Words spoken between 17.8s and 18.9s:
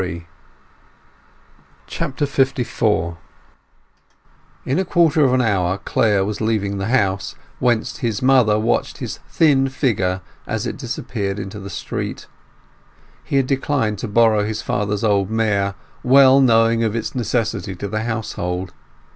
the household.